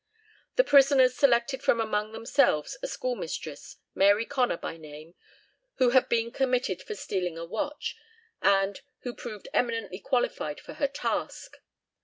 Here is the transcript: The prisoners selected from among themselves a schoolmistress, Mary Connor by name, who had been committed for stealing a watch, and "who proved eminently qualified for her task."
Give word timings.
The 0.55 0.63
prisoners 0.63 1.15
selected 1.15 1.61
from 1.61 1.79
among 1.79 2.11
themselves 2.11 2.75
a 2.81 2.87
schoolmistress, 2.87 3.75
Mary 3.93 4.25
Connor 4.25 4.57
by 4.57 4.75
name, 4.77 5.13
who 5.75 5.91
had 5.91 6.09
been 6.09 6.31
committed 6.31 6.81
for 6.81 6.95
stealing 6.95 7.37
a 7.37 7.45
watch, 7.45 7.95
and 8.41 8.81
"who 9.01 9.13
proved 9.13 9.47
eminently 9.53 9.99
qualified 9.99 10.59
for 10.59 10.73
her 10.73 10.87
task." 10.87 11.57